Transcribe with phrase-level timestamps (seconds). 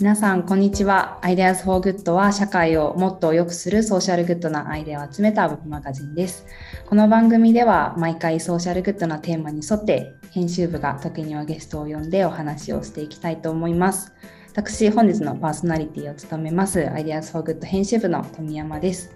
[0.00, 1.20] 皆さん、こんにちは。
[1.22, 6.46] Ideas for Good は社会をもっと良くするソーシャルグッドなアイデアを集めたウェブマガジンです。
[6.86, 14.12] この番組では毎回ソーシャルグッドなテーマに沿って編集部が時にはゲストを呼んでお話をしていきたいと思います。
[14.50, 19.12] 私、本日のパーソナリティを務めます Ideas for Good 編集部の富山です。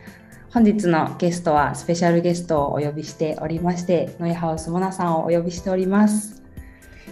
[0.53, 6.41] 本日のゲストはスペシャルゲストをお呼びしておりまして、ノイハウスモナさんをお呼びしております。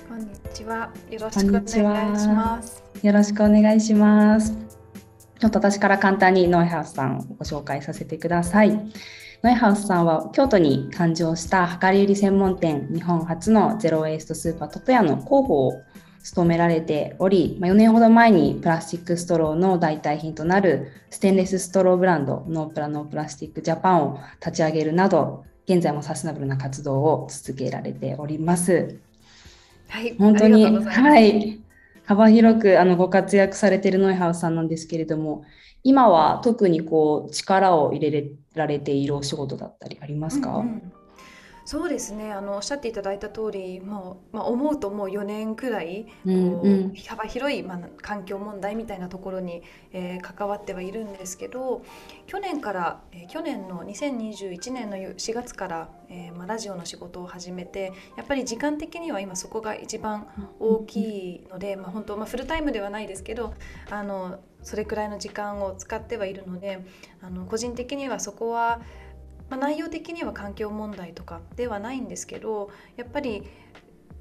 [0.08, 0.92] こんにちは。
[1.10, 2.85] よろしくお願いします。
[3.02, 4.56] よろしくお願いします。
[5.38, 8.70] ちょっと私から簡単にノイハウスさんをご紹介させてください。
[9.42, 15.72] ノイハウスさんは京都に誕生した量り売り専門店日本初のゼロウェイストスーパー斗々屋の広報を
[16.22, 28.98] 務められており、4年ほど前にプラスチックストローの代替品となるステンレスストローブランドのーぷら No Plastic Japan を立ち上げるなど現在もサステナブルな活動を続けられております。
[29.88, 31.65] はい、本当にはい
[32.06, 35.44] 幅広くあのご活躍されているノイハウさんなんですけれども、
[35.82, 40.92] 今は特にこう力を入れられているお仕事だったりありますか、うんうん。
[41.66, 42.32] そうですね。
[42.32, 46.62] あのおっしゃっていただいた通りもう、まあ、思うともう4年くらいこう、うん。
[46.62, 51.82] うん、幅広い、まあ、環境問題みたいなところに、えー、関わってはいるんですけど
[52.28, 60.28] 去年から、えー、去年の2021年の4月から、えーまあ、ラジオの仕事を始めてやっぱり時間的には今そこが一番
[60.60, 63.54] 大きいので、まあ、本当、まあ、フルタイムではないですけど
[63.90, 66.84] あのそれくらいの時間を使ってはいるので
[67.22, 68.80] あの個人的にはそこは
[69.48, 73.44] まあ、内容的には環境問題とかではないんですけどやっぱり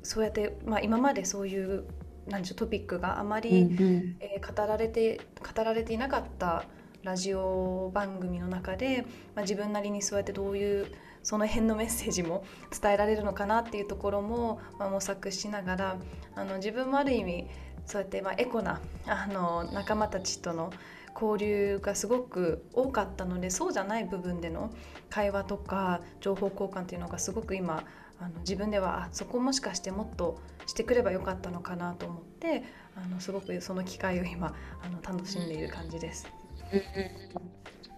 [0.03, 1.85] そうやって、まあ、今までそういう
[2.27, 5.21] なんでしょうトピックがあまり、うんうん、えー、語られて
[5.55, 6.65] 語られていなかった
[7.03, 10.87] ラジオ番組の中で、まあ、自分なりにそうやってどういう
[11.21, 12.43] その辺のメッセージも
[12.81, 15.97] 伝えられるのかなっていうところも、まあ、模索しながら
[16.35, 17.47] あの自分もある意味
[17.85, 20.71] そうやってまあエコなあの仲間たちとの
[21.15, 24.71] 交流がすごく多かったのでそうじゃない部分での
[25.09, 27.83] 会話とか情報交換っていうのがすごく今
[28.19, 32.63] あの自分ではあそこもしかしてもっとしてくればよかったのかなと思って
[32.95, 36.27] あのすごくその機会を今あの楽しんでいる感じです。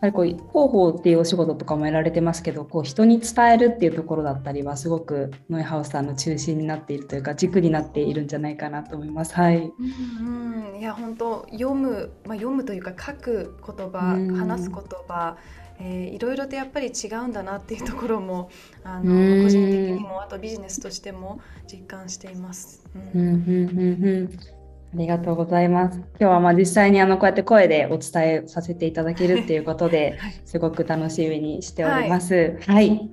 [0.02, 9.34] はりこう広報っていうお仕事とかもやられてますけどこう人に伝えるっていうところだったりはすごくノイハウスさんの中心になっているというか軸になっているんじゃないかなと思います。
[9.34, 15.38] はい、うんうん、いや本当読む、まあ、読むというか書く言葉、話す言葉
[15.80, 18.50] えー、いろいろとやっぱり違うんだなっていうところも
[18.84, 21.40] あの個人的にもあとビジネスとしても
[21.72, 22.84] 実感しています。
[22.96, 24.57] うん、うんうんうんあ
[24.98, 25.98] りがとうございます。
[25.98, 32.58] 今日はまあ実際にあのこうやって声でお伝えさせていただけるっていうことで、 すごく楽しみにしております。
[32.66, 32.90] はい。
[32.90, 33.08] はい、まあ、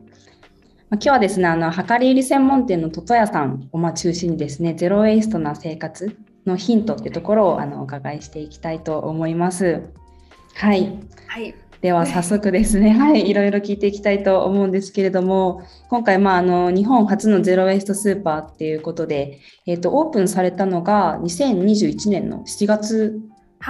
[0.90, 9.82] 今日はですね、あの量り売り専門店のトトヤさんをまあ中心にですね、ゼロウェイストな生活のヒントっていうところをあのお伺いしていきたいと思います。
[10.54, 10.98] はい。
[11.26, 11.54] はい。
[11.84, 23.20] では早速ですね、はい、いろいろ聞いていきたいと思うんですけれども、今回、まあ、あの日本初のゼロウェイストスーパーっていうことで、えーと、オープンされたのが2021年の7月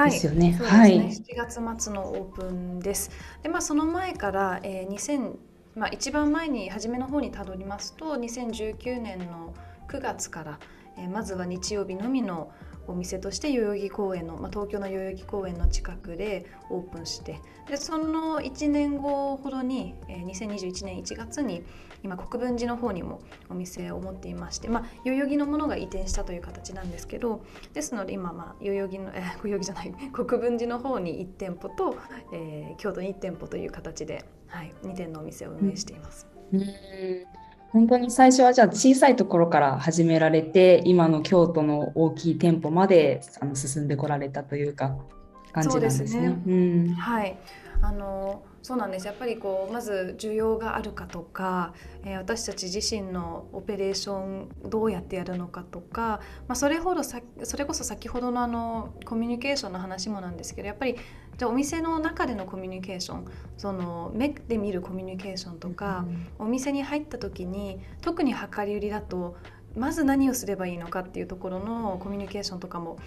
[0.05, 0.57] ですよね。
[0.63, 1.23] はい、ねはい、7
[1.67, 3.11] 月末のオープンです。
[3.43, 5.33] で、まあ、その前から、えー、2000
[5.75, 9.55] まあ、一番前に初めの方にたどりますと2019年の
[9.89, 10.61] 9月から、
[10.97, 12.53] えー、まずは日曜日のみの
[12.87, 21.63] お店として代々木公園の、まあ、東京の代々木公園の近くでオープンしてでその1年後ほどに、えー、2021年1月に
[22.03, 27.43] 今国分寺の方にもお店を持っていまして、まあ、代々木のものが移転したという形なんですけど
[27.73, 31.97] ですので今、まあ、代々木の、えー、代々木じゃない国分寺の方に1店舗と、
[32.35, 36.27] えー、京都に1店舗という形で、はい、2店のお店を運営しています。
[36.53, 36.65] うん
[37.75, 44.97] 本当に最初はじゃあ小さいところから始められて今の京都の大きい店舗まであの進んでこられたというか
[45.55, 46.09] 感じですね。
[46.09, 46.43] すね。
[46.47, 46.51] う
[46.91, 47.39] ん、はい。
[47.81, 49.07] あのそうなんです。
[49.07, 60.97] やっぱりこうまず需要があるかとか、えー、私たち自身のオペレーションどうやってやるのかとか、まあ、それほどさそれこそ先ほどのあのコミュニケーションの話もなんですけどやっぱり
[61.37, 63.27] じゃあお店の中でのコミュニケーション
[63.59, 66.07] その目で見るコミュニケーションとか、
[66.39, 69.37] うん、お店に入った時に特に量り売りだと
[69.77, 72.99] まず何をすればいいのかっていうところのコミュニケーションとかも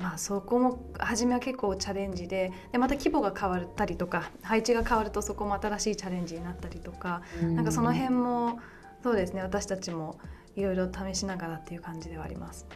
[0.00, 8.58] まあ、そこも初めは結構チャレンジででまた規模が変わったりとか配置が変わるとそこも新しいチャレンジになったりとか、うん、なんかその辺も
[9.02, 10.18] そうですね私たちも
[10.54, 12.66] いろいろ試しながらっていう感じではあります。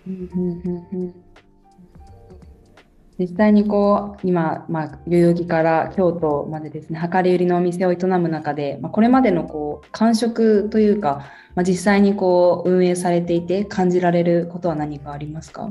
[3.19, 15.71] 実際にこう今、まあ、代々木から京都までですね量り売りのお店を営む中で、まあ、これまでのこう感触というか、まあ、実際にこう運営されていて感じられることは何かありますか？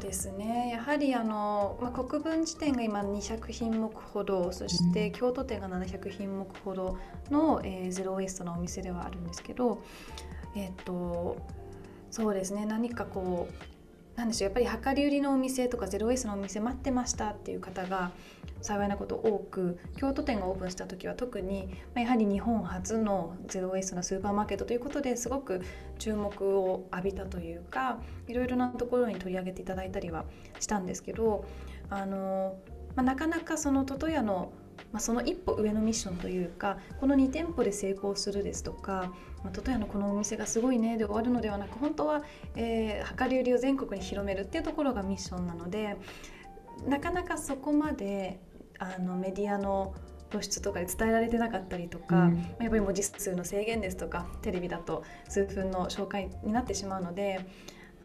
[0.00, 0.70] そうですね。
[0.72, 6.98] やはりあの、まあ、国分寺店が今200品目ほどそして京都店が700品目ほど
[7.30, 9.82] の、えー、ゼロウエストのお店ではあるんですけど
[10.56, 11.36] えっ、と
[12.10, 12.64] そうですね。
[12.64, 13.54] 何かこう
[14.16, 18.10] なんでしょうやっぱり量り売りのお店とかゼロウエスのお店待ってましたっていう方が
[18.60, 25.62] 幸いなこと多く京都店がオープンした時は特にやはり日本初のゼロウェイストなスーパーマーケットということですごく
[25.98, 30.24] 注目を浴びたというかいろいろなところに取り上げていただいたりは
[30.58, 31.46] したんですけど
[31.88, 32.56] あの、
[32.94, 34.52] まあ、なかなかそのトトヤの
[34.92, 39.12] まあ、その一歩上のミッションというかこの2店舗で成功するですとか、
[39.42, 42.22] まあ、トトヤのこのお店がすごいねで終わるのではなく本当は、
[42.56, 45.96] えー、量り売りを全国に広めるっていうところがミッションなので
[46.86, 48.40] なかなかそこまで
[48.78, 49.94] あのメディアの
[50.30, 57.46] 露出とかで伝えられてなかったりとか、うん、やっぱり文字数の制限ですとかテレビだと数分の紹介になってしまうので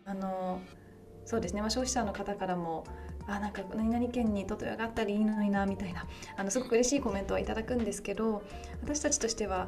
[0.05, 0.59] あの
[1.25, 2.85] そうですね、まあ、消費者の方からも
[3.27, 6.05] あなんか何々県にトトヤがあったりいいのになみたいな
[6.37, 8.43] あのすごく嬉しいコメントはいただくんですけど
[8.83, 9.67] 私たちとしては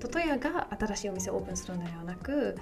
[0.00, 2.56] トトヤが新しいお店をオープンするのではなく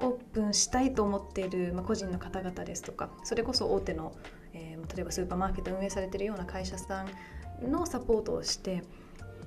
[0.00, 4.12] オープンしたいと思っている、ま、個人の方々ですとかそれこそ大手の
[4.54, 8.82] えー、例えばスーパーマーケット運営されてるような会社さんのサポートをして、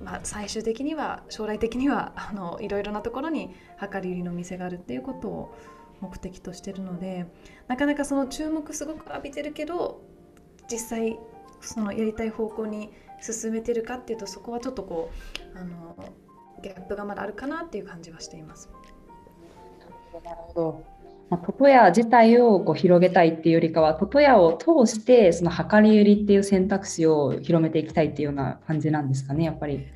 [0.02, 5.54] まあ、最終的には将来的には あのいろいろなところに量り売りの店があるっていうことを
[6.00, 7.26] 目的としてるので
[7.68, 10.02] なかなかその注目すごく浴びてるけど
[10.70, 11.18] 実際
[11.60, 15.10] そのやりたい方向に進めてるかっていうとそこはちょっとこ
[15.54, 15.96] うあの
[16.62, 18.70] ギャップがまだあるかなっていう感じはしています。
[20.24, 20.96] なるほど
[21.28, 29.86] まあ、トトヤ自体をこう広げたいっていうよりかは、トトヤを通してその量り売りっていう選択肢を広めていきたいっていうような感じなんですかね、やっぱり。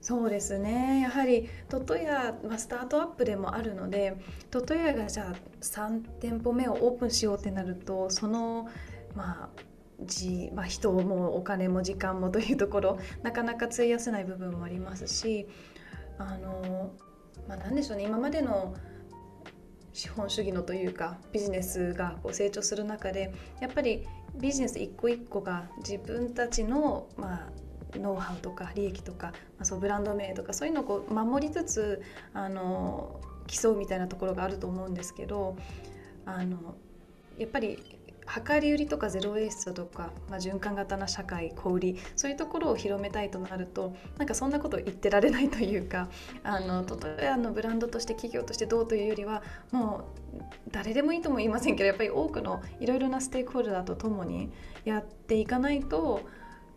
[0.00, 4.16] そうですねやはりトトヤ、まあ、スタートアップでもあるので
[4.50, 8.68] トトヤがじゃあ3店舗目をオープンしようってなるとその
[9.14, 9.48] まあ
[10.00, 15.46] じまあ、人もお金も時間もというところなかなか費やせない部分もありますし
[16.28, 16.92] あの、
[17.48, 18.04] まあ、何でしょうね。
[18.04, 18.74] 今までの
[19.92, 27.50] 資本主義のというかビジネスがこう成長する中でやっぱりビジネス一個一個が自分たちの、ま
[27.94, 32.02] あ、ノウハウとか利益とか、まあ、そうブランド名とかそういうのをこう守りつつ
[32.32, 35.56] あの競うみたいなところがあると思うんですけど
[36.24, 36.74] あの
[37.38, 37.78] やっぱり
[38.26, 46.08] 量り売りとかゼロ・ウェイスとか、まあ、循環型な社会小売りそういうところを広めたいとなるとなんかそんなこと言ってられないというか
[46.44, 50.40] あの例えばのブランドとして企業としてどうというよりはもう
[50.70, 54.50] 誰でもいいとも言いませんけどやっぱり多くのいろいろなステークホルダーとともに
[54.84, 56.22] やっていかないと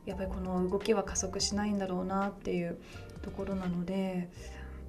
[0.05, 2.77] やっぱりこの動きは加速しないんだろうなっていう
[3.21, 4.29] ところなので、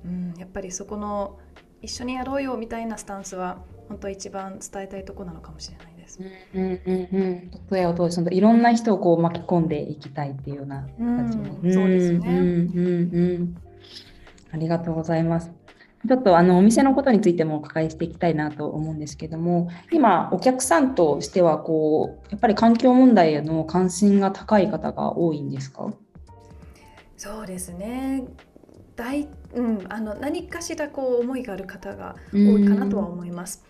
[0.04, 1.38] うん、やっぱりそこの
[1.80, 5.95] 一緒にやろうよみたいなスタンスは本当は一番伝えたいとこなのかもしれない。
[6.06, 6.20] です。
[6.54, 13.56] うんうんうんトヤを通していろんな人をこう巻き込んでいきたいっていうような形に、うん、そうですね、うんうんうん。
[14.52, 15.50] ありがとうございます。
[16.06, 25.92] ちょっとあのお店のことについてもお伺いしていきたいなと思うんですけども今お客さんとしてはこうやっぱり環境問題への関心が高い方が多いんですか？
[27.16, 28.24] そうですね
[28.94, 33.64] 大、うん、あの何かしらこう思いがある方が多いかなとは思います。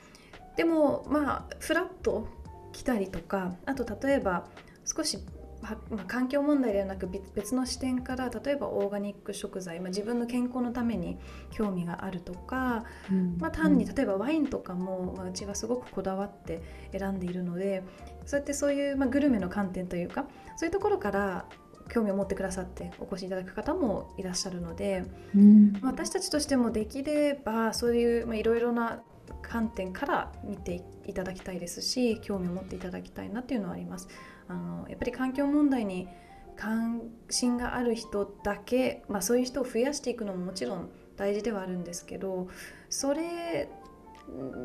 [0.56, 2.28] でもまあフラット
[2.72, 4.46] 来たりとかあと例えば
[4.84, 5.18] 少し
[5.60, 11.18] まあ、環境問題ではなく別の視点から例えばオーガニック食材、まあ、自分の健康のために
[11.50, 17.82] 興味があるとか、うん、まあ、単に例えばワインとかも、まあ、うちはすごくこだわって選んでいるので
[18.26, 20.26] そうやってそういう、まあ、グルメの観点というか
[20.56, 21.46] そういうところから
[21.88, 25.04] 興味を持ってくださってお越しいただく方もいらっしゃるので、
[25.34, 29.02] うん、私たちとしてもできればそういういろいろな
[29.42, 34.08] 観点から見ていただきたいですし興味を持っていただきたいなっていうのはあります。
[34.48, 36.08] あのやっぱり環境問題に
[36.56, 42.48] 関心がある人だけ、まあ、そういう人を増やしていくのももちろん大事ではあるんですけど
[42.88, 43.68] それ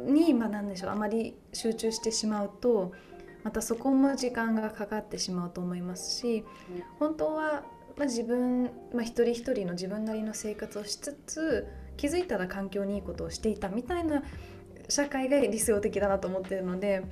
[0.06, 2.94] に、まあ、何でしょうあまり集中してしまうと
[3.44, 6.46] またそこも時間がかかってしまうと思いますし
[7.00, 7.64] 本当は、
[7.98, 11.68] まあ、自分、まあ、一人一人の自分なりの生活をしつつ
[12.02, 14.24] 気づいたら環境にいいことをしていたみたいな
[14.90, 17.04] 社会が理想的だなと思ってるので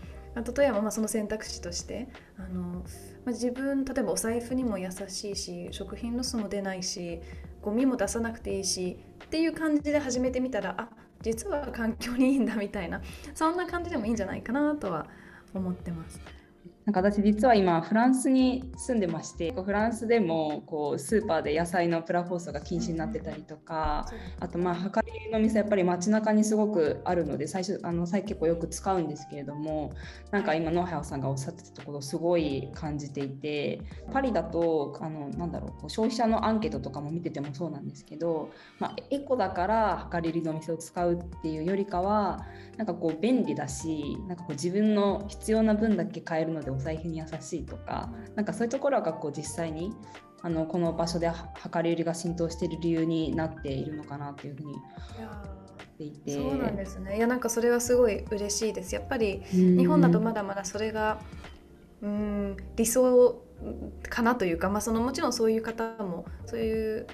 [0.57, 2.07] 例えばまあその選択肢として
[2.39, 2.83] あの、
[3.23, 7.21] ま、自分例えばお財布にも優しいし食品ロスも出ないし
[7.61, 10.89] ゴミも出さなくていいしっていう感じで始めてみたらあ
[11.21, 12.99] 実は環境にいいんだみたいな
[13.35, 15.05] そんな感じでもいいんじゃないかなとは
[15.53, 16.19] 思ってます。
[16.89, 24.07] なんか私実は今フランスに住んでましてフランスでもこうスーパーで野菜のプラ包装が禁止になってたりとか
[24.39, 29.91] あとまあ量りの店やっぱり街中にすごくあるので最初あの最近結構よく使うんですけれども
[30.31, 33.81] なんか今野原さんがおっしゃってたところすごい感じていて
[34.11, 49.93] パリだとあのなんだろう消費者のアンケートとかも見ててもそうなんですけど、まあ、エコだから量り売りの店を使うっていうよりかはなんかこう便利だしなんかこう自分の必要な分だけ買えるのでお財布に優しいとかなんかそういうところがこう実際に
[50.41, 54.75] あのこの場所で量り売りが浸透している理由になっているのかなというふうに
[56.27, 57.17] そうなんですね。
[57.17, 58.95] いやなんかそれはすごい嬉しいです。
[58.95, 61.19] やっぱり日本だとまだまだそれが
[62.01, 63.43] うん理想
[64.09, 67.07] かなというか、まあ、そのもちろんそういう方もそういう、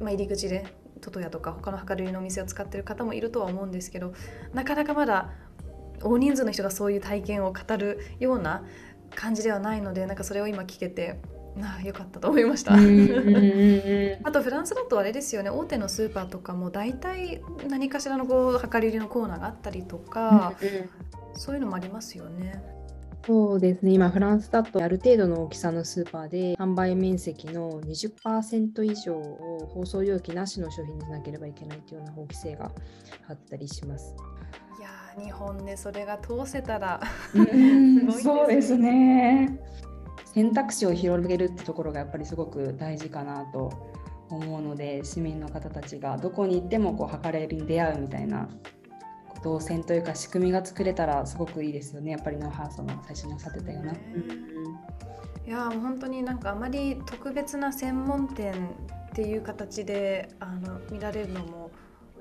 [0.00, 0.64] まあ、入り口で
[1.00, 4.14] トトヤとか他の量り売りのお店を使ってる方もいるとは思うんですけど
[4.52, 5.32] なかなかまだ
[6.02, 8.64] 大人数の人がそういう体験を語るような
[9.14, 11.18] 感じではないのでなんかそれを今聞けて
[11.56, 12.74] なあよかったと思いました
[14.28, 20.54] あとフランスだとあれですよね大手のスーパーとかも大体何かしらのこう量り売りのコーナーがあったりとか、
[21.34, 22.62] そういうのもありますよね。
[23.26, 32.70] そうですね今フランスだとある程度の大きさのスーパーで販売面積の20%以上を包装容器なしの商品にしなければいけないというような法規制が
[33.26, 34.14] あったりします。
[35.22, 37.00] 日本でそれが通せたら
[38.22, 39.58] そうですね。
[40.34, 43.70] 選択肢を広げるってところがやっぱりすごく大事かなと
[44.30, 48.48] 思うので市民の方たちがどこに行ってもこう測れるに出会うみたいな
[49.44, 52.12] 動線というか仕組みが作れたらすごくいいですよね。
[52.12, 53.92] やっぱりノーハースの最初におっしゃってたような。
[53.92, 58.54] いや本当になんかあまり特別な専門店
[59.10, 61.63] っていう形であの見られるのも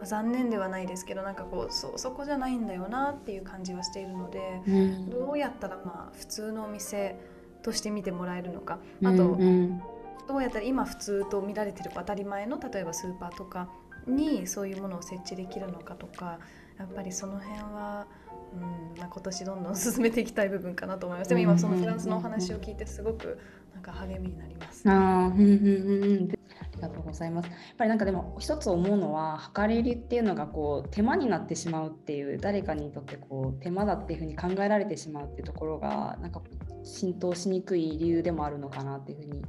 [0.05, 7.19] 残念ではないですけどなんかこうそそこじゃないんだよなっていう感じはしているので、うん、どうやったらまあ普通のお店
[7.62, 9.81] として見てもらえるのかあと、うんうん、
[10.27, 13.69] どうやったら今普通と見られてる当たり前の例えばスーパーとか
[14.07, 16.39] にそういうものを設置できるのかとか
[16.77, 18.07] やっぱりその辺は、
[18.53, 21.29] うんまあ、今年どんどん進めていきたい部分かなと思います。
[21.29, 23.39] でも今そのフランスのお話を聞いてすごく
[23.74, 24.89] なんか励みになります。
[24.89, 25.67] あうんうん
[26.03, 26.42] うんあり
[26.87, 27.49] がとうございます。
[27.49, 36.41] やっぱりなんかでも一つ思うのは測り売りっていうのがこう手間になってしまうっていう誰かにとってこう手間だっていうふうに考えられてしまうっていうところがなんか
[36.83, 39.41] 浸透しにくい理由でもあるのかなっていうふうに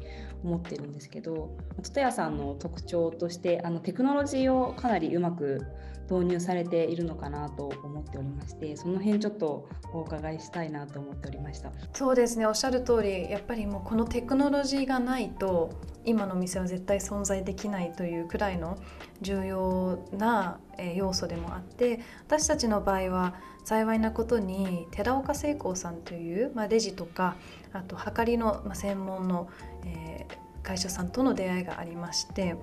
[0.45, 5.67] 思ってるんですけど、トトヤさんの特徴としてあのテクノロジーをかなりうまく
[6.11, 11.73] 導入されているのかなと思っておりましてその辺ちょっとお伺いしたいなと思っておりました。
[11.93, 15.71] そうですねおっしゃる通りやっぱりもうこのテクノロジーがないと
[16.05, 18.79] 今の店は絶対存在できないというくらいの
[19.23, 20.59] 重要な
[20.97, 23.35] 要素でもあって私たちの場合は
[23.65, 27.37] 幸いなことに寺岡製工さんという、まあ、レジとか
[27.73, 29.49] あと量りの、まあ、専門の、
[29.87, 32.57] えー、会社さんとの出会いがありまして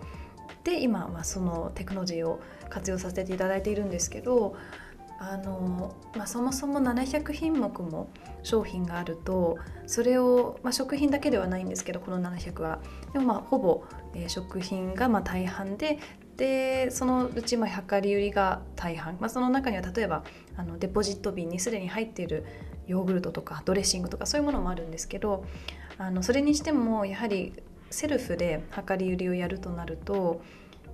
[0.64, 2.40] で今、まあ、そのテクノロジーを
[2.72, 4.56] 活用させていただいているんですけど
[5.20, 8.10] あの、まあ、そもそも700品目も
[8.42, 12.80] 商品があるとそれを、まあ、食品だけではないんですけどこの700は。
[13.14, 13.84] でもまあほぼ、
[14.16, 16.00] えー、食品がまあ大半で
[16.38, 20.24] でそのうちまあ量り売りが大半、まあ、その中には例えば
[20.58, 22.46] あのデポジット瓶にすでに入っている
[22.88, 25.46] ヨーグルトとかドレッシングとかそういうものもあるんですけど
[26.00, 27.54] あのそれにしてもやはり
[27.92, 30.42] セルフで量り売りをやるとなると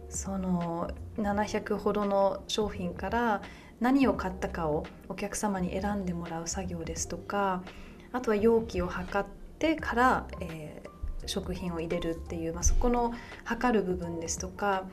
[0.09, 3.41] その700ほどの商品から
[3.79, 7.63] 何を買ったかをお客様に選んでもらう作業ですとか
[8.11, 14.85] あとは容器を測ってから、えー、食品を入れるっていう、まあ、そこの測る部分ですとか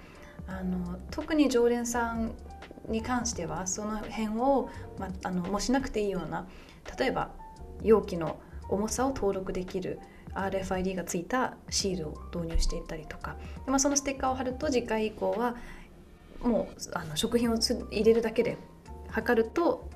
[0.47, 2.35] あの特に常連さん
[2.89, 4.69] に関してはその辺を、
[4.99, 6.47] まあ、あのもしなくていいような
[6.99, 7.31] 例えば
[7.83, 10.01] 容器の重さを登録できる
[10.35, 13.37] RFID がついたシールを導入していったりとか。
[13.65, 15.57] で、まあ、そのステッカーを貼ると次回以降は
[16.43, 18.59] もうあの食品を入れるだけで
[19.09, 19.89] 測ると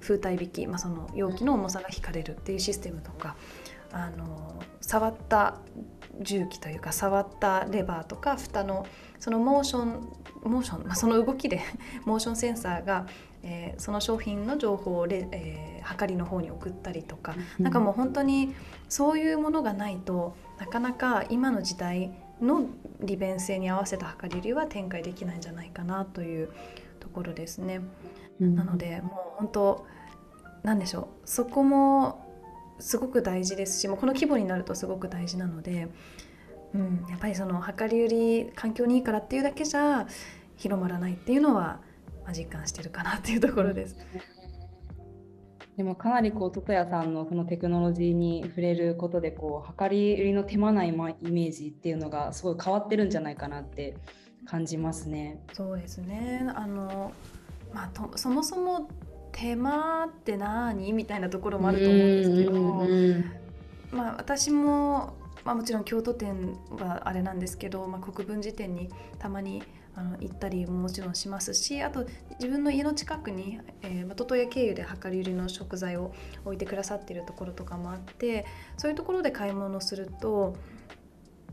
[0.00, 3.36] 風体引き、まあ、その容器の重さが引かれるっていうシステムとか
[3.92, 5.60] あの触った
[6.20, 8.86] 重機というか触ったレバーとか蓋の
[9.24, 10.06] そのモーション
[10.42, 11.62] モーション、まあ、その動きで
[12.04, 13.06] モーションセンサーが、
[13.42, 18.54] えー、その商品の情報をレ、えー、測りの方に送ったりとか、うん、なんかもう本当に
[18.90, 22.12] そういうものがないとなかなか今の時代
[22.42, 22.66] の
[23.00, 26.50] 利便性に合わせた測り売りは展開できないんじゃないかなという
[27.00, 27.80] ところですね。
[28.42, 29.86] うん、なのでもう本当
[30.62, 31.06] なんでしょう。
[31.24, 32.22] そこも
[32.78, 35.88] すごく大事ですしもうこの規模になるとすごく大事なので、
[36.74, 40.06] うん、やっぱりその量り売り環境にいいからっていうだけじゃ
[40.56, 41.80] 広まらないっていうのは、
[42.24, 43.96] まあ、実感してるかなっていうところです。
[45.76, 53.96] でもかなりこうトトヤさんのそのテクノロジーに触れることでこう量り売りの手間ないイメージっていうのがすごい変わってるんじゃないかなって
[54.46, 55.40] 感じますね。
[55.52, 57.12] そうですねあの、
[57.72, 58.88] まあ、とそもそも
[59.32, 60.92] 手間って何？
[60.92, 62.52] みたいなところもあると思うんですけど、
[63.96, 65.14] まあ、私も、
[65.44, 69.62] まあ、もちろん京都店はあれなんですけど、まあ、国分寺店にたまに
[69.96, 72.04] あの行ったりももちろんしますしあと
[72.40, 76.12] 自分の家の近くに、えー、トトヤ経由で量り売りの食材を
[76.44, 78.44] 置いてくださっているところとかもあって
[78.76, 80.56] そういうところで買い物すると、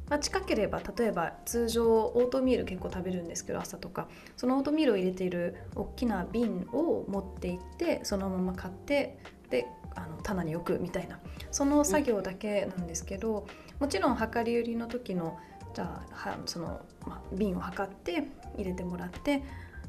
[0.09, 9.19] まあ、近ければ例えば通常オートミール結構食べるんですけど朝とかそのオートミールを入れている大きな瓶を持って行ってそのまま買って
[9.51, 11.19] であの棚に置くみたいな
[11.51, 13.45] その作業だけなんですけど
[13.81, 15.39] もちろん量り売りの時の
[15.73, 19.43] じゃあその、まあ、瓶を測って入れてもらって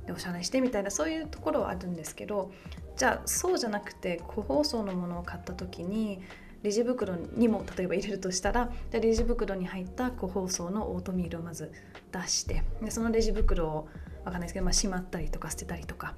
[0.06, 2.50] でお支払いしてみたいなそういうところはあるんですけど
[2.96, 6.22] じゃあそうじゃなくて個包装のものを買った時に
[6.62, 11.70] レジ袋にも例えば入れるとしたらじゃレジ袋に入った個包装のオートミールをまず
[12.12, 13.88] 出してでそのレジ袋を
[14.24, 16.14] 分かんないですけど、まあ、しまったりとか捨てたりとか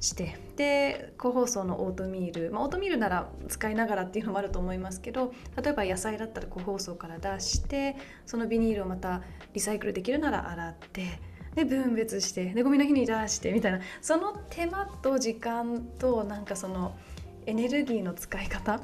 [0.00, 7.96] してで個包装のオートミール、まあ、オートミールなら使いながらっていうのもあると思いますけど例えば野菜だったら個包装から出して
[8.26, 9.22] そのビニールをまた
[9.54, 11.20] リサイクルできるなら洗って
[11.54, 16.94] で分別してでゴミの日に出してみたいなその手間と時間となんかその
[17.46, 18.80] エネルギーの使い方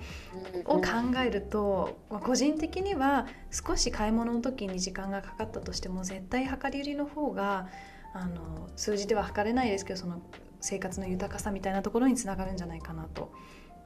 [0.67, 0.83] を考
[1.25, 7.69] えると、ま個人的には少し買い物の時に時間がかかったとしても絶対量り売りの方が
[8.15, 10.21] あの数字では測れないですけどその
[10.61, 13.33] 生活の豊かさみたいなところにつながるんじゃないかなと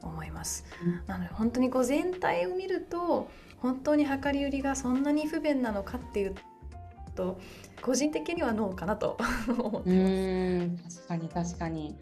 [0.01, 0.65] 思います。
[1.07, 6.35] なので本当にこう全体を見ると本当に量り売りがそんなに不便なのかっていう
[7.15, 7.39] と
[7.81, 9.17] 個人的にはノーかなと
[9.49, 11.01] 思ってます。
[11.01, 11.95] 確かに確かに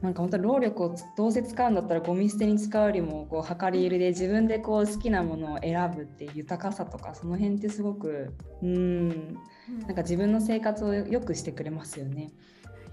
[0.00, 9.38] なんか本当労力をどうせ使うんだったらゴミ捨てに使うよりもこう量り売りで自分でこう好きなものを選ぶっていう豊かさとかその辺ってすごくうん
[9.86, 12.32] なんか自分の生活を良くしてくれますよね。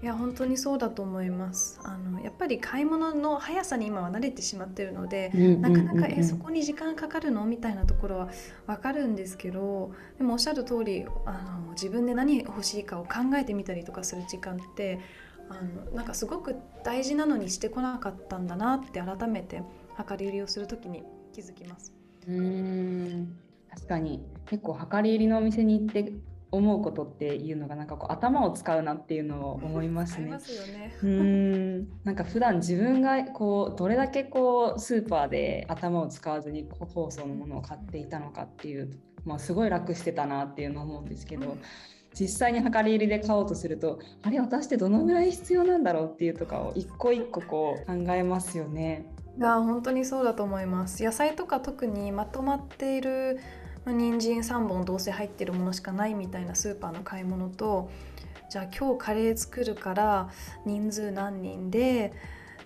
[0.02, 1.80] いや本当にそうだと思います。
[1.82, 5.30] あのやっぱり買い物の速さに今は慣れてしまってるので、
[5.60, 8.28] なかなかえそこに時間かかるのみたいなところは
[8.66, 15.00] 分かるんですけどでもおっしゃる通りあの自分で何欲しいかを考えてみたりとかする時間って
[15.48, 19.62] あのなんかすごく大事なのにしてこなかったんだなって改めて
[19.98, 21.94] 量り売りをする時に気づきます。
[22.28, 23.36] うん。
[23.70, 24.22] 確かに。
[24.46, 26.12] 結構量り売りのお店に行って
[26.50, 30.28] 思うことっていうのがなんかこう頭を使うなっていうのを思いますね。
[30.30, 38.90] ますねうんなんか普段自分がこうどれだけこうスーパーで頭を使わずに個包装のものを買っていたのかっていう、
[39.24, 41.50] まあ、すごい楽してたなっていうのを思うんですけど。
[41.50, 41.58] うん
[42.18, 49.04] 実際に量り売りで買おうとするとあれ私ってどのぐらい必要なんだろうっていうとかを一個一個こう考えますよね。
[49.36, 53.38] いや本当にそうだと思います野菜とか特にまとまっている
[53.92, 57.90] 人参3本どうせ入ってるものしかないみたいなスーパーの買い物と
[58.50, 60.30] じゃあ今日カレー作るから
[60.64, 62.12] 人数何人で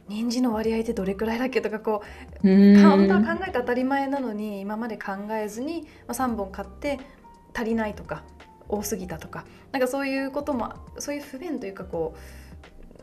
[0.09, 2.03] 人参の割合ってどれくらいだっけとかこ
[2.43, 6.99] う本当は考えて当たり前なのに今まで考えずに、まあ、3本買って
[7.55, 8.25] 足りないとか
[8.69, 12.15] 多すぎたとかなんかそういうこともそういう不便というかこ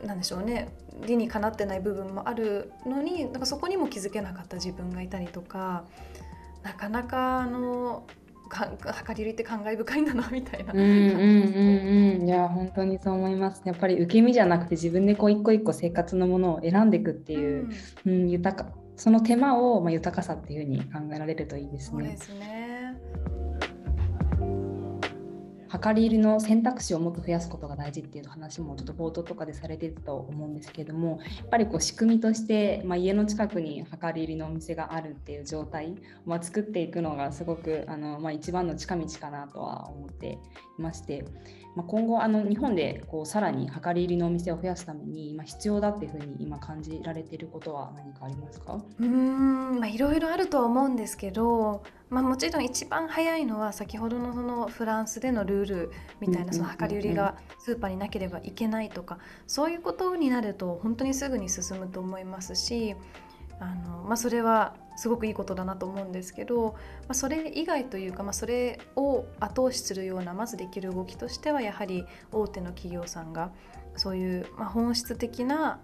[0.02, 0.68] うなんでしょうね
[1.06, 5.84] 理にかなってない部分もあるのになんかそこにも気づけなかった自分がいたりとか
[6.62, 8.04] なかなかあの
[8.48, 8.70] か
[9.12, 10.72] 量 り売りって感慨深いんだなみたいな。
[10.72, 12.26] うんうんうんうん。
[12.26, 13.62] いや本当にそう思います。
[13.64, 17.68] やっぱり受け身じゃなくて自分でこう一個一個生活のものを選んでいくっていう、
[18.06, 21.98] うん、うん、豊かその手間を、まあ、豊かさっていうふうに考えられるといいですね。
[21.98, 22.67] そうですね
[25.70, 40.38] 量り入りの選択肢をもっと増やすことが大事っていう話もちょっと冒頭とかでされてたと思うんですけどもやっぱりこう仕組みとして、まあ、家の近くに量り売りのお店があるっていう状態を、まあ、作っていくのがすごくあの、まあ、一番の近道かなとは思って
[40.78, 41.24] いまして
[41.76, 48.82] まあ、今後あの日本でこうさらに量り売りのお店を増やすために今必要だっていうふうに今感じられていることは何かありますか？
[48.98, 62.96] うんまあいろいろあるとは思うんですけど、まあ、もちろん一番早いのは先ほどのそのフランスでのルールみたいなその量り売りがスーパーになければいけないとかそういうことになると本当にすぐに進むと思いますし
[63.60, 73.52] あの、まあ、それはすごくいいことだなと思うんですけど、まあ、それ以外というか、まあ、それを後押しするようなまずできる動きとしてはやはり大手の企業さんが
[73.96, 75.80] そういう、まあ、本質的な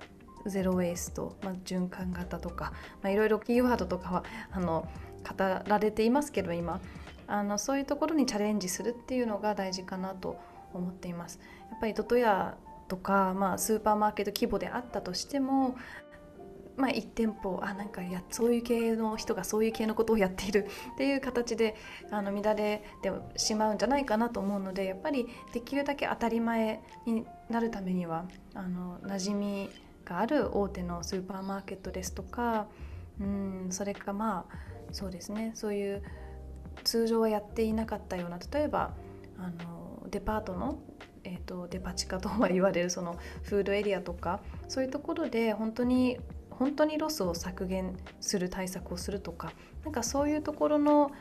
[0.46, 2.72] ゼロウェイスト、まあ、循環型とか、
[3.04, 4.88] いろいろキーワードとかはあの
[5.24, 6.80] 語られていますけど今
[7.26, 10.38] あのそういうところにチャレンジするっていうのが大事かなと
[10.74, 11.40] 思っています。
[11.70, 12.56] やっぱりトトヤ
[12.88, 15.76] とか、まあ、スーパーマーケット規模であったとしても
[16.76, 21.76] まあ、1店舗あなんかやそういう系の人がそういう系のことをやっているっていう形で
[22.10, 29.70] あの乱れてしまうんじゃないかなと思うのでやっぱりできるだけ当たり前になるためにはあの馴染み
[30.04, 32.66] がある大手のスーパーマーケットですとか
[33.20, 34.56] うんそれかまあ
[34.92, 36.02] そうですねそういう
[36.82, 38.94] 通常はやっていなかったような例えば
[39.38, 40.78] あのデパートの
[41.26, 46.18] えーと、デパ地下とは言われるそのフードエリアとかそういうところで本当に
[46.58, 49.52] 本当にロスを削減する対策をするとか
[49.84, 51.12] なんかそういうところの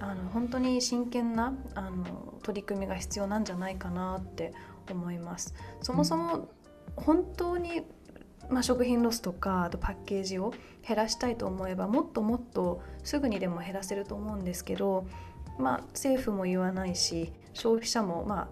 [0.00, 4.52] あの本当に真剣なあの取り組みが必要なんじゃないかなって
[4.90, 5.54] 思います。
[5.82, 6.48] そもそも
[6.96, 7.82] 本当に、
[8.48, 10.52] まあ、食品ロスとかあとパッケージを
[10.86, 15.06] 減らしたいと思えばもっともっとすぐにでも減らせると思うんですけど、
[15.58, 18.48] まあ、政府も言わないし消費者もま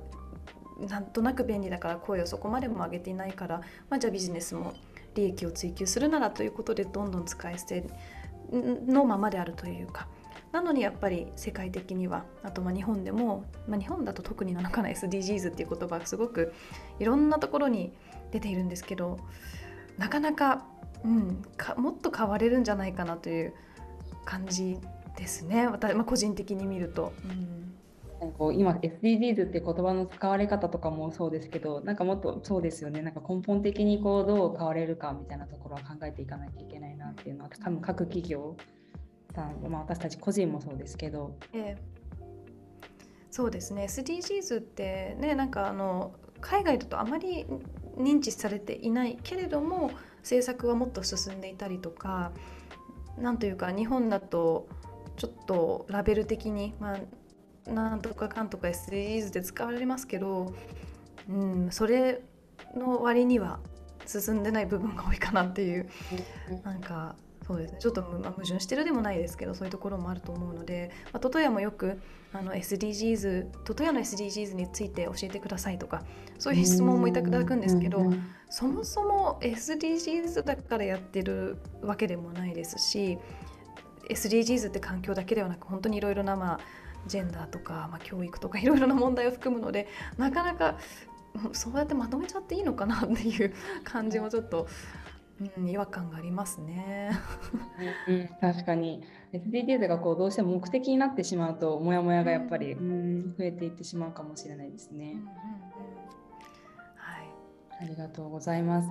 [0.81, 4.75] あなんとなく便利だから声をそこまでも上げていないから、まあ、じゃあビジネスも
[5.17, 7.85] 利益を追求するならということでどんどん使い捨て
[8.53, 10.07] のままであるというか。
[10.53, 16.55] なのにやっぱり世界的にはあとまあ日本でも、まあ、日本だと特になのかな SDGs っていう言葉がすごく
[16.99, 17.93] いろんなところに
[18.31, 19.19] 出ているんですけど
[19.99, 20.65] なかなか,、
[21.05, 23.55] うん、かもっと変われるんじゃないかなという
[24.25, 24.79] 感じ
[25.17, 25.67] ですね。
[25.67, 27.13] 私、まあ、個人的に見ると。
[27.25, 27.66] うん。
[28.33, 33.03] こう今 SDGs って言葉の使われ方とかもそうですけどなんかもっとそうですよね。
[33.03, 38.57] なんか根本的にこうどう変われるかみたいなところは考えていかなきゃいけないなっていうのは多分各企業
[39.35, 41.37] さん、まあ、私たち個人もそうですけど。
[41.53, 41.77] ええ、
[43.31, 43.85] そうですね。
[43.85, 47.47] SDGs ってねなんかあの海外だとあまり
[47.97, 52.33] 認知されていないけれども政策はもっと進んでいたりとか
[53.19, 54.69] なんというか日本だと
[55.17, 56.99] ちょっとラベル的に、まあ、
[57.67, 60.55] なんとかかんとか SDGs で使われますけど、
[61.29, 62.23] うん、それ
[62.77, 63.59] の割には
[64.07, 65.89] 進んでない部分が多いかなっていう。
[66.65, 67.79] なんかそうですね。
[67.81, 72.01] ちょっと、まあ、矛盾してるでもないですけどそういうところもあると思うので、まあ、トトヤもよく
[72.33, 76.03] あの SDGs トトヤの SDGs について教えてくださいとか
[76.39, 78.13] そういう質問もいただくんですけど
[78.51, 83.19] そもそも SDGs だからやってるわけでもないですし
[84.11, 86.61] SDGs って環境だけではなく本当にいろいろなまあ
[87.07, 89.89] ジェンダーとか、まあ、教育とか いろいろな問題を含むので
[90.19, 90.79] なかなか
[91.53, 93.53] そうやってまとめちゃっていいのかなっていう
[93.85, 94.67] 感じもちょっと、
[95.57, 97.11] うん、違和感がありますね。
[98.09, 105.05] うん、確かに SDGs がこうどうしても目的になってしまうとモヤモヤがやっぱり、うん、増えていってしまうかもしれないですね。
[105.05, 105.27] うんうんうん、
[106.97, 107.31] はい、
[107.81, 108.89] ありがとうございます。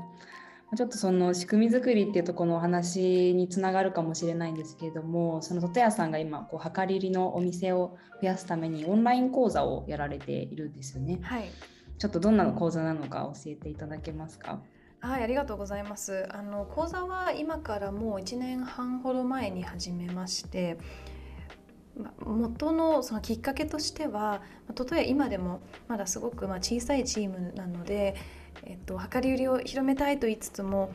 [0.76, 11.20] ちょっとその仕組み作りっていうところのお話につながるかもしれないんですけれどもそのと屋さんが今こう量り売りのお店を増やすためにオンライン講座をやられているんですよね。
[11.22, 11.50] はい、
[11.98, 14.60] ちょっとどんな講座なのか教えていただけますか。
[15.00, 16.26] はい、ありがとうございます。
[16.32, 20.78] あの講座は今からもう1年半ほど前に始めまして、
[22.20, 28.16] 元のそのきっかけとしては、例えば今でもまだすごくま小さいチームなので。
[28.64, 30.92] えっと、量り売りを広めたいと言いつつも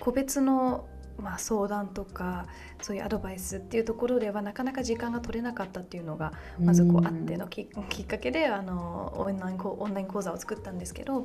[0.00, 0.86] 個別の、
[1.18, 2.46] まあ、相談とか
[2.82, 11.24] そういうアドバイスっていうところではなかなか時間が取れなかったっていうのがまずこうあってのきっかけであのオンラインオンライン講座を作ったんですけど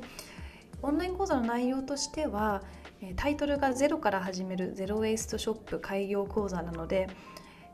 [0.82, 2.62] オンライン講座の内容としては
[3.16, 7.08] タイトルが「ゼロから始めるゼロ・ウェイストショップ開業講座」なので、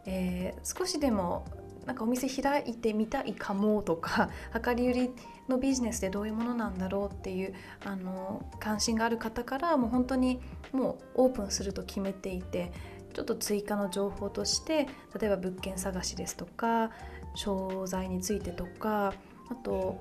[0.07, 1.45] えー、少しでも
[1.87, 4.31] なんかお店開いてみたいかもとか
[4.67, 5.11] 量り売り
[5.49, 10.41] のビジネスでどういうものなんだろうっていうあの関心がある方からもう本当に
[10.73, 12.73] もうオープンすると決めていて
[13.15, 16.91] ちょっと追加の情報として例えば物件探しですとか
[17.35, 19.15] 商材についてとか
[19.49, 20.01] あと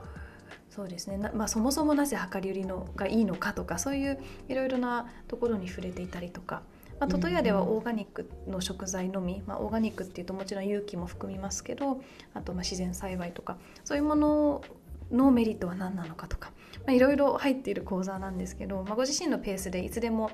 [0.70, 4.20] そうですねまあ、そもそもなぜ量り売りのがいいのかとかそういう
[4.50, 6.64] いろいろなところに触れていたりとか。
[7.00, 12.02] まあ、トトヤではオーガニックの食材のみ、まあ、オーガニックっていうともちろん有機も含みますけど
[12.34, 14.64] あとまあ自然栽培とかそういうもの
[15.12, 16.52] のメリットは何なのかとか
[16.88, 20.32] いろいろ入っている講座なんですけど、まあ、ご自身のペースでいつでも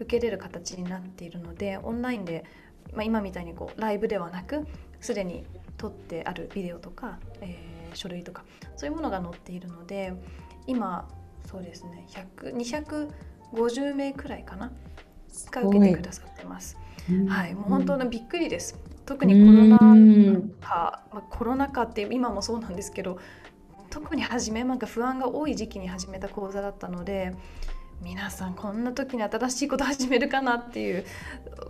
[0.00, 2.44] 受けれる形になっているのでオンラインで、
[2.92, 4.66] まあ、今みたいにこうライブではなく
[5.00, 5.44] すでに
[5.76, 8.44] 撮ってあるビデオとか、えー、書類とか
[8.76, 10.12] そういうものが載っているので
[10.66, 11.08] 今
[11.46, 12.06] そうですね
[12.42, 14.70] 250名くらいかな
[15.50, 16.76] が受けてくださってます。
[17.28, 18.78] はい、もう本当のびっくりです。
[19.06, 19.78] 特にコロナ
[20.60, 23.18] 禍、まあ、コロナ禍って今もそうなんですけど
[23.90, 27.34] 特に初めなんか不安が多い時期に始めた講座だったので
[28.00, 31.04] 皆さんこんな時に新しいこと始めるかなっていう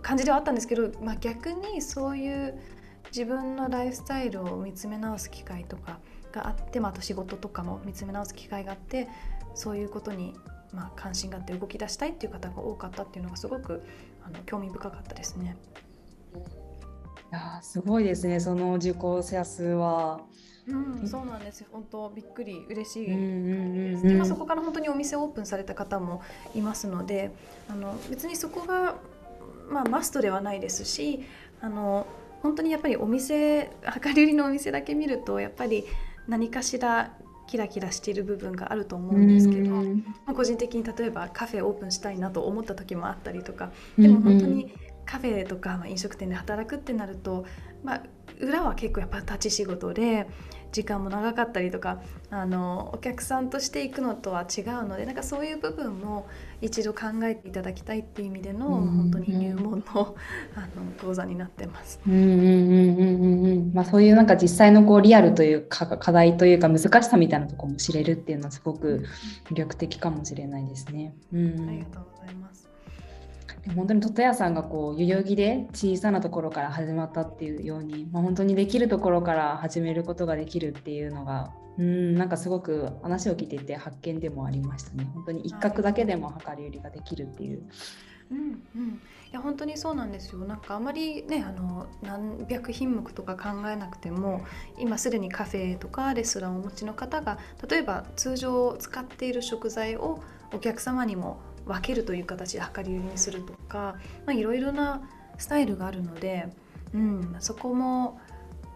[0.01, 2.59] 感じではあったんですけど、まあ、逆にそういう
[3.07, 5.99] 自分のライフスタイルを見つめ直す機会とか
[6.31, 9.07] があって、まあ、あと仕事とかも見つめ直す機会があって
[9.53, 10.33] そういうことに
[10.73, 13.83] まあ、関心があって動き出したいっていう方が多かったっていうのがすごく
[14.25, 15.55] あの興味深かったですね。
[17.31, 18.39] いやすごいですね。
[18.39, 20.21] その受講者数は。
[20.67, 21.67] うん、そうなんですよ。
[21.71, 26.21] 本当びっくり嬉しいです、今そこから本当にお店オープンされた方も
[26.55, 27.31] いますので
[27.67, 28.95] あの別にそこが、
[29.69, 31.25] まあ、マストではないですし
[31.59, 32.07] あの
[32.41, 33.71] 本当にやっぱりお店
[34.05, 35.83] 量り売りのお店だけ見るとやっぱり
[36.29, 37.11] 何かしら
[37.47, 39.83] キラキラしている部分があると思うんですけど、ま
[40.27, 43.71] あ、個人的に例えばカフェオープンしたいなと思った時もあったりとか。
[43.97, 44.73] でも本当に
[45.05, 47.45] カフェとか、まあ、飲食店で働くってなると、
[47.83, 48.03] まあ、
[48.39, 50.27] 裏は結構やっぱ立ち仕事で
[50.71, 52.01] 時間も長かったりとか
[52.31, 56.27] あのお客さんとして行くのとは違うのでなんかそういう部分も
[56.61, 60.15] 一度考えていただきたいっていう意味での、うん本当に入門の
[60.55, 61.99] あの講座になってます。
[62.07, 69.05] うんうんうんうんうんまあ、そういうなんか実際のこうリアルというか課題というか難しさみたいなところも知れるっていうのはすごく
[69.49, 71.15] 魅力的かもしれないですね。
[71.33, 72.69] うん、ありがとうございます。
[73.75, 87.63] 本当にト屋さんがこう代々木で小さなところから始まったっていうように、まあ、本当にできるところから始めることができるっていうのがうんなんかすごく話を聞いていて発見でもありましたね本当に一角だけでも量り売りができるっていう。
[88.31, 88.39] うん
[88.75, 90.39] うん、いや本当にそうなんですよ。
[90.39, 94.45] なんかあまりねあの何百品目とか考えなくても
[94.77, 103.95] 今すでにカフェとかレストランをお持ちの方が例えば通常使っている食材をお客様にも分けるという形で量り売りにするとか
[104.29, 105.01] いろいろな
[105.37, 106.47] スタイルがあるので、
[106.93, 108.19] うん、そこも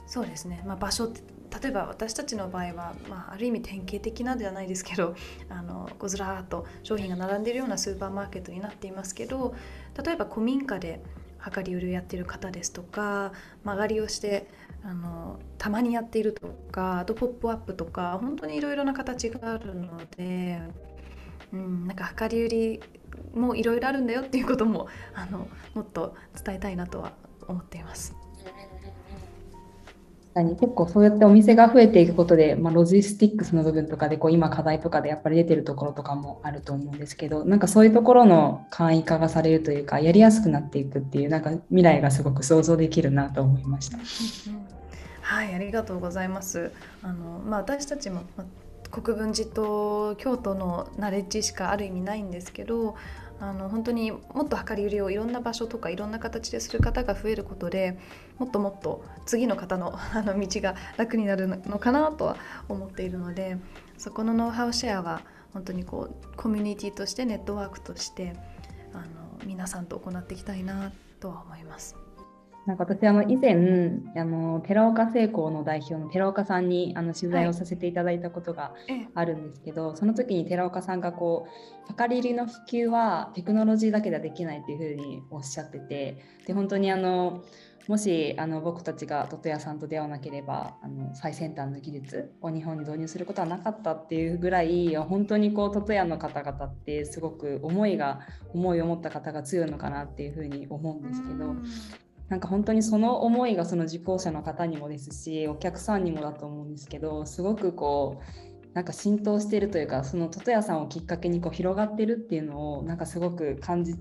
[0.08, 1.22] そうですね、まあ、場所って
[1.62, 5.16] 例えば私たちの場合は、まあ、ある意味典型的なではないですけど
[5.50, 9.56] あのこうずらーっと商品が並んでいるようなスーパーマーケットになっていますけど
[10.04, 11.02] 例えば古民家で
[11.56, 13.32] 量り売りをやっている方ですとか
[13.64, 14.50] 曲がりをして
[14.84, 20.62] あのたまにやっているとかあとポップアップとか本当にいろいろな形があるので
[21.54, 22.80] うん、なんか量り売り
[23.34, 27.14] もいろいろあるんだよっていうこともあのもっと伝えたいなとは
[27.48, 28.27] 思っています。
[30.44, 43.98] 結構そうやってお店が増えていくことで、まあ、ロジスティックスの部分とかでこう今課題とかでやっぱり出てるところとかもあると思うんですけどなんかそういうところの簡易化がされるというかやりやすくなっていくっていうなんか未来がすごく想像できるなと思いました。
[45.22, 46.72] はいありがとうございます。
[47.02, 48.46] あのまあ、私たちも、ま
[48.90, 52.96] 国分寺と京都のナレッジしかある意味ないんですけど
[53.40, 58.00] あの本当にもっと量り売りをいろんな場所とかいろんな形でする方が増えることで
[58.40, 62.38] もっともっと次の方のあの道が楽になるのかなとは
[62.70, 63.58] 思っているので
[63.98, 65.22] そこのノウハウシェアは
[65.54, 68.34] 本当にこうコミュニティとしてネットワークとして
[68.94, 69.06] あの
[69.46, 71.96] 皆さんと行っていきたいなとは思います。
[72.68, 73.54] なんか私あの以前
[74.18, 78.74] あの寺岡製鋼の代表の寺岡さんにあの取材をさせていただいたことが
[79.16, 81.48] あるんですけど、はい、その時に寺岡さんがこ
[81.90, 87.42] う量り売りの普及はテクノロジーだけではできないっていうふうにおっしゃっててで本当にあの
[87.88, 98.20] もしあの僕たちがトトヤさんと出会わなければあの最先端の技術を日本に導入することはなかったっていうぐらい本当にこうトトヤの方々ってすごく思いが
[98.54, 101.56] 思いを持った方が強いのかなっていうふうに思うんですけど
[102.28, 113.96] なんか本当にその思いがその受講者の方にもですしお客さんにもだと思うんですけどすごくこうなんか浸透しているというかそのトヤさんをきっかけにこう広がってるっていうのをなんかすごく感じ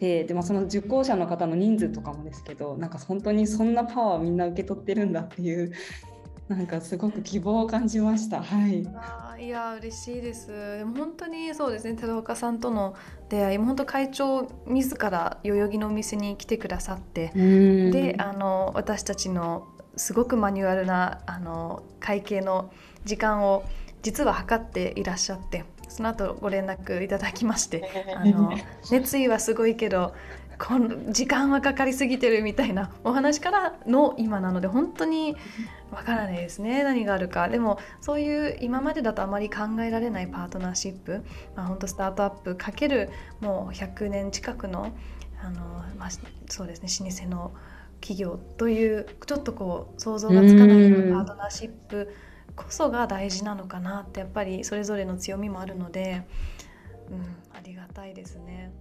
[0.00, 5.72] てでもその受講者の方の人数とかもですけどなんか本当にそんなパワーみんな受け取ってるんだっていう
[6.48, 8.42] なんかすごく希望を感じました。
[8.42, 8.84] はい。
[8.96, 10.48] あいや嬉しいです。
[10.48, 11.94] でも本当にそうですね。
[11.94, 12.96] 寺岡さんとの
[13.28, 22.72] 出会い、も本当会長自ら代々木のお店に来てくださって、で、あの私たちのすごくマニュアルなあの会計の
[23.04, 23.62] 時間を
[24.02, 28.52] 実は測っていらっしゃって、その後ご連絡いただきまして、あの
[28.90, 30.14] 熱意はすごいけど。
[30.60, 35.34] この時間はかかりすぎてるみたいなお話からの今なので本当に
[35.90, 36.84] わからないですね。
[36.84, 37.48] 何があるか。
[37.48, 41.24] でもそういう今までだとあまり考えられないパートナーシップ、
[41.56, 43.08] まあ、本当スタートアップかける
[43.40, 44.92] もう100年近くの
[45.42, 45.60] あの、
[45.98, 46.08] まあ、
[46.50, 47.52] そうですね老舗の
[48.02, 52.14] 企業というちょっとこう想像がつかないようなパートナーシップ
[52.64, 56.22] こそが大事なのかなってやっぱりそれぞれの強みもあるので、
[57.10, 57.22] うん、
[57.56, 58.72] ありがたいですね。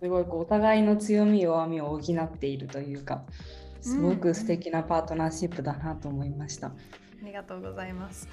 [0.00, 3.24] すごいこうお互いの強み弱みを補っているというか。
[3.80, 6.68] すごく素敵なパートナーシップだなと思いました。
[6.68, 6.72] あ
[7.24, 8.28] りがとうございます。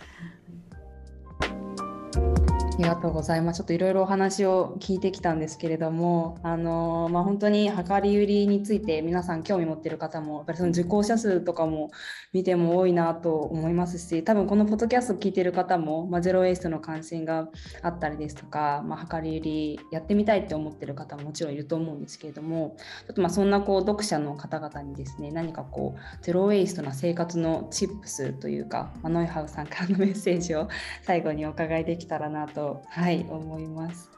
[2.78, 3.58] ありがとうございます。
[3.58, 11.90] ちょっといろいろお話を聞いてきたんですけれども、あのまあ、本当に量り売りについて皆さん興味持ってる方も、やっぱりその受講者数とかも
[12.34, 17.50] 見ても多いなと思いますし、多分このポッドキャスト聞いてる方も、まあ、ゼロ・ウェイストの関心が
[17.82, 30.68] あったりですとか、まあ、量り売りやってみたいって思ってる方ももちろんいると思うんですけれども、ちょっとまあそんなこう読者の方々にですね、何かこうゼロ・ウェイストな生活のチップスというか、まあ、ノイハウさんからのメッセージを
[31.02, 34.10] 最後にお伺いできたらなとはい思います。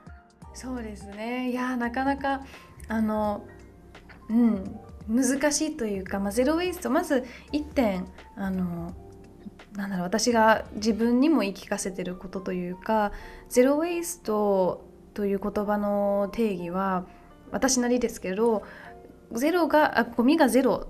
[0.54, 2.42] そうですねいやなかなか
[2.88, 3.46] あの
[4.30, 8.94] うん難しいというか、まあ、ゼロ・ウェイストまず1点あの
[9.74, 13.12] なんだろう私が自分にも言い聞かせてることというか
[13.50, 17.06] ゼロ・ウェイストという言葉の定義は
[17.52, 18.64] 私なりですけど
[19.32, 20.88] ゼロがあゴミがゼロ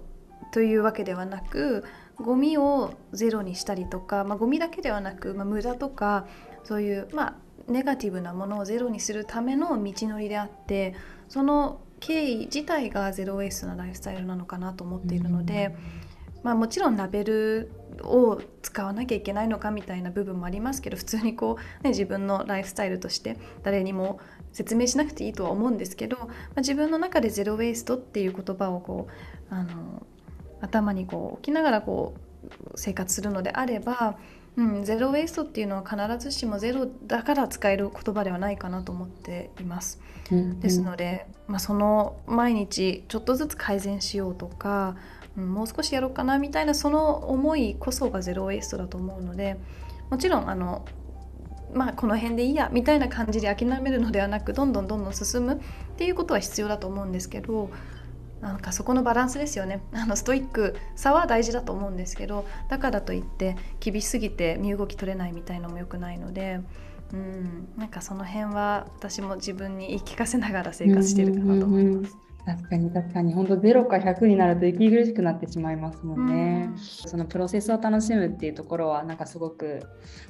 [0.52, 1.86] というわけではなく
[2.18, 6.28] ゴミをゼロにしたりとか、まあ、ゴミだけではなく、まあ、無駄とか
[6.64, 7.36] そういう、まあ、
[7.70, 10.96] ネガティブなものをゼロにするための道のりであって
[11.28, 15.76] その経緯自体がゼロウェイストなライフスタイルなのかなと思っているので、
[16.44, 24.20] まあ、もちろんラベルを使わなきゃいけないのかみたいな部分もありますけど普通にこう、ね、自分のライフスタイルとして誰にも
[24.54, 29.08] 説明しなくていいとは思うんですけど、まあ、自分の中でゼロウェイストっていう言葉をこ
[29.52, 30.06] うあの
[30.62, 34.18] 頭にこう置きながらこう生活するのであれば
[34.58, 40.00] うん、ゼロ・ウェイストっていうのは必ずしもゼロだから使える言葉ではないかなと思っています。
[40.32, 44.96] うんうん、ですので、まあ、その毎日ちょっとずつ改善しようとか、
[45.38, 49.58] うん、もう少しやろうかなみたいなその思いこそがゼロ・ウェイストだと思うので
[50.10, 50.86] もちろんあの
[51.74, 55.58] まあこの辺でいいやみたいな感じで諦めるのではなくどんどんどんどん進むっ
[55.98, 57.70] ていうことは必要だと思うんですけど
[58.42, 66.62] なんかそこのバランスですよね あのストイックさは大事だと思うんですけどだからといって厳しすぎて身動き取れないみたいのも良くないので、
[67.14, 72.18] うん、なんかその辺は私も自分に言い聞かせながら生活してるかなと思います。
[72.46, 79.84] 確かに確かに本当0か100になると息苦しくなってしまいますもんね、うん、そのプロセスを楽しむっていうところはなんかすごく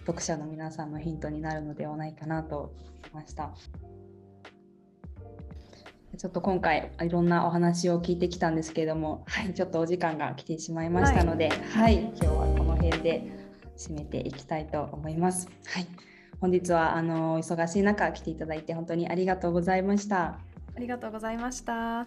[0.05, 2.73] 読者の皆さんのヒントになるのではないかなと
[3.13, 3.51] 思いました。
[6.19, 13.31] ちょっと今回いろんなお話を聞いてきたんですけれども、はい、ちょっとお時間が来てしまいましたので、はい、はい、今日はこの辺で
[13.77, 15.47] 締めていきたいと思います。
[15.67, 15.87] はい、
[16.41, 20.39] 本日はあの忙しい中来ていただいて本当にありがとうございました。
[20.75, 22.05] ありがとうございました。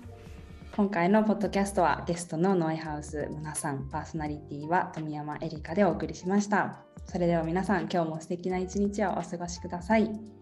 [0.77, 6.81] 今回のポッドキャストはゲストのノイハウス皆さんパーソナリティは富山えりかでお送りしました。
[7.07, 10.42] それでは皆さん今日も素敵な一日をお過ごしください。